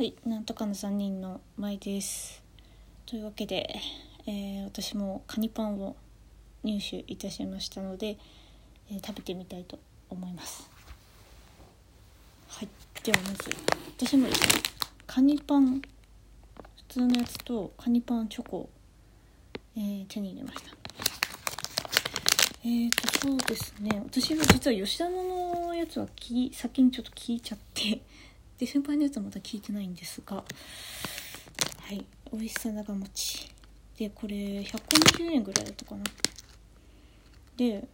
[0.00, 2.42] はい、なんとかの3人の舞です。
[3.04, 3.68] というわけで、
[4.26, 5.94] えー私もカニパンを
[6.64, 8.16] 入手いたしましたので、
[8.90, 9.78] えー食べてみたいと
[10.08, 10.70] 思います。
[12.48, 12.68] はい、
[13.04, 13.50] ではまず
[13.98, 14.48] 私もですね、
[15.06, 15.82] カニパン普
[16.88, 18.70] 通のやつとカニパンチョコを、
[19.76, 20.76] えー手に入れました。
[22.64, 28.00] えーとそうですね私は実は吉田のやつは先にちょっと聞いちゃって
[28.60, 30.44] で先輩のやつはまだ聞いてないんですがは
[31.94, 32.04] い。
[32.30, 33.50] 美味しさ長持ち
[33.98, 36.04] でこれ120円ぐらいだったかな。
[37.56, 37.88] で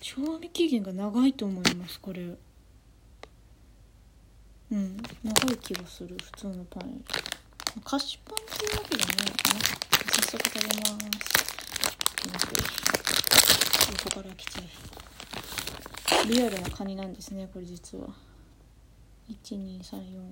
[0.00, 2.22] 賞味期限が長いと思いますこれ。
[2.22, 2.38] う
[4.76, 4.96] ん。
[5.24, 7.04] 長い気がする普通のパン
[7.84, 9.16] 菓子パンっていうわけじゃない。
[9.26, 9.58] のかな
[10.12, 10.92] 早速食べます。
[12.22, 12.50] すいません
[14.06, 14.64] 横から来ちゃう
[16.28, 18.14] リアルなカニなんですねこれ実は。
[19.30, 20.24] 12345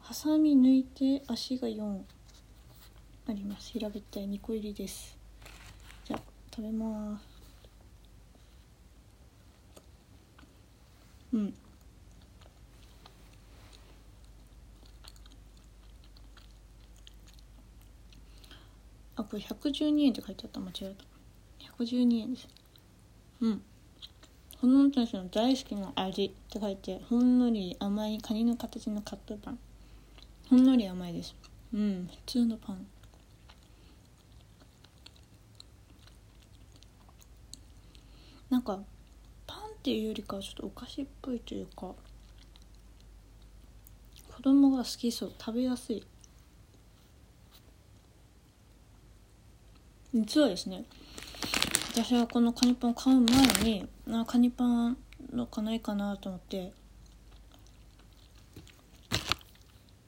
[0.00, 2.00] ハサミ抜いて足が4
[3.28, 3.72] あります。
[3.72, 5.18] 平べったい2個入りです。
[6.06, 6.20] じゃあ
[6.54, 7.26] 食べます。
[11.34, 11.54] うん。
[19.16, 20.60] あこれ112円って書いてあった。
[20.60, 21.84] 間違えた。
[21.84, 22.48] 112円です。
[23.42, 23.62] うん。
[24.60, 29.58] 子供たちの大好きな味って書いてほんのり甘いカニの形のカットパン。
[30.50, 31.32] ほんのり甘いです。
[31.72, 32.84] うん普通のパン。
[38.50, 38.80] なんか
[39.46, 41.94] パンっていうよりかはちょっとお菓子っぽいというか
[44.34, 45.32] 子供が好きそう。
[45.38, 46.04] 食べやすい。
[50.12, 50.84] 実はですね
[52.00, 54.96] 私はこのカニパンを買う前にあカニパン
[55.32, 56.72] のかないかなと思って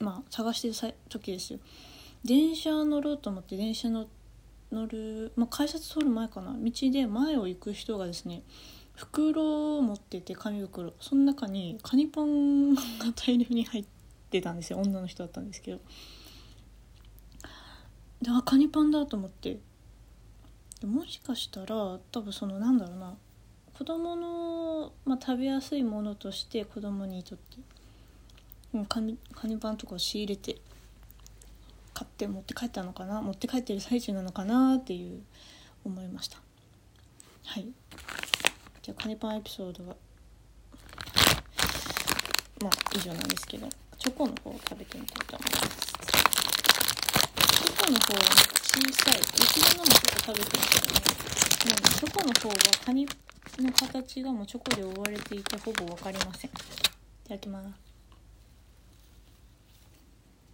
[0.00, 1.60] まあ探してる時ですよ。
[2.24, 4.08] 電車乗ろうと思って電車の
[4.72, 6.56] 乗る、まあ、改札通る前かな。
[6.58, 8.42] 道で前を行く人がですね
[8.96, 10.92] 袋を持ってて紙袋。
[11.00, 12.80] その中にカニパンが
[13.14, 13.84] 大量に入っ
[14.28, 14.80] てたんですよ。
[14.80, 15.78] 女の人だったんですけど。
[18.22, 19.60] であカニパンだと思って
[20.84, 21.66] もしかしたら
[22.12, 23.14] 多分そのなんだろうな
[23.76, 27.56] 子供の、まあ、食べやすいものとして子供にとって
[28.74, 30.58] うカニカニパンとか仕入れて
[31.94, 35.22] 買って持って帰ったのかな持って帰ってる最中なのかなっていう
[35.84, 36.38] 思いました。
[37.44, 37.68] はい。
[38.82, 39.96] じゃあカニパンエピソードは
[42.60, 45.96] まあ以上なんですけどチョコの方を食べてみたいと思います。
[47.56, 49.14] チョコの方は小さい。
[49.20, 51.00] 一度のもちょっと食べてみたらね。
[51.66, 52.54] もうチョコの方は
[52.84, 53.08] カニ
[53.58, 56.50] の形がもうチョコで覆われていてほぼ分かりません。
[56.50, 56.54] い
[57.26, 57.68] ただきます。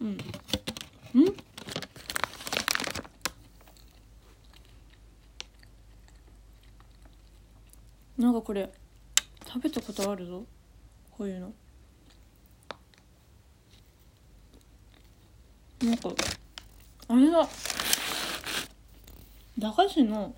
[0.01, 0.19] うん。
[1.17, 1.37] うん。
[8.19, 8.73] なんかこれ
[9.49, 10.45] 食べたことあるぞ。
[11.11, 11.53] こういうの。
[15.83, 16.11] なんか
[17.09, 17.49] あれだ。
[19.63, 20.35] 駄菓子の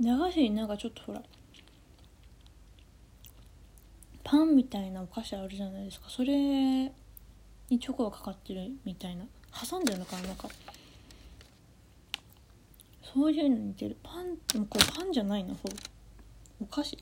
[0.00, 1.22] 駄菓子になんかちょっとほら
[4.24, 6.06] パンみたいなお菓子あるじゃないですか。
[6.08, 6.90] それに
[7.78, 9.24] チョコがかかってるみたいな。
[9.64, 10.48] 挟んでるのかななんか。
[13.14, 13.96] そういうのに似てる。
[14.02, 15.76] パンでもこれパンじゃないなほぼ。
[16.62, 16.98] お菓子。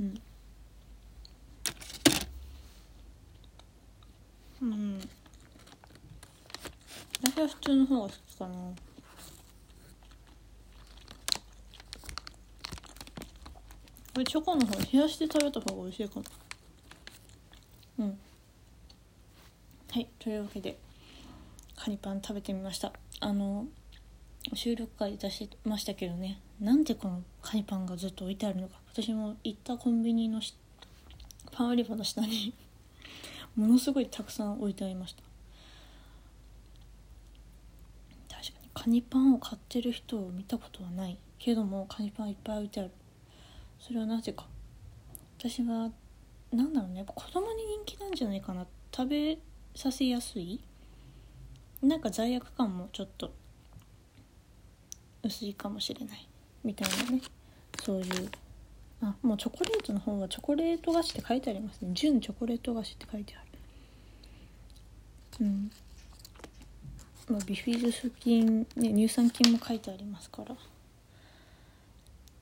[0.00, 0.20] うん。
[7.34, 8.54] 私は普通の方が好きかな。
[14.14, 16.24] これチョコの方冷やして食べた方が美味しいかも。
[17.98, 18.18] うん。
[19.90, 20.78] はいというわけで
[21.76, 22.92] カニパン食べてみました。
[23.20, 23.66] あの
[24.54, 26.38] 収録会出しましたけどね。
[26.60, 28.74] なんでこのカニパンがずっと置いてあるのか。
[28.92, 30.40] 私も行ったコンビニの
[31.50, 32.52] パン売り場の下に
[33.56, 35.22] ものすごいたくさん置いてありました
[38.34, 42.90] 確かにカニパンを買ってる人を見たことはないけどもカニパンいっぱい置いてある。
[43.78, 44.44] それはなぜか。
[45.38, 45.88] 私は
[46.52, 46.96] なんだろうね。
[46.96, 48.66] やっぱ子供に人気なんじゃないかな。
[48.90, 49.38] 食べ
[49.76, 50.58] させやすい。
[51.80, 53.32] なんか罪悪感もちょっと。
[55.22, 56.28] 薄いかもしれない。
[56.64, 57.22] みたいなね。
[57.84, 58.30] そういう。
[59.00, 61.90] あもうチョコレートの方はチョコレート菓子って書いてありますね。
[61.92, 63.42] 純チョコレート菓子って書いてあ
[65.38, 65.46] る。
[65.46, 65.70] うん。
[67.28, 70.54] まあビフィズス菌、ね、乳酸菌も書いてありますから。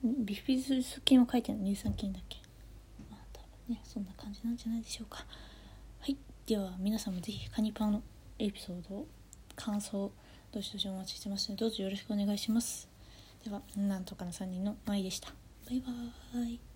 [0.03, 2.39] ビフィズス菌は書いてない乳酸菌だっけ？
[3.11, 5.25] まあ多分ねそんな感じなんじゃないでしょうか。
[6.01, 6.17] はい。
[6.47, 8.03] では皆さんもぜひカニパンの
[8.39, 9.07] エピソード
[9.55, 10.11] 感想
[10.53, 12.89] どしどしお待ちしてますのでどうぞよろしくお願いします。
[13.45, 15.29] ではなんとかの3人の舞でした。
[15.69, 16.70] バイバーイ。